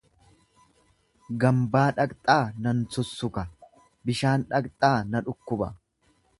Gambaa 1.43 1.83
dhaqxaa 1.99 2.39
nan 2.67 2.81
sussuka, 2.95 3.45
bishaan 4.11 4.47
dhaqxaa 4.55 4.99
na 5.13 5.25
dhukkuba. 5.29 5.73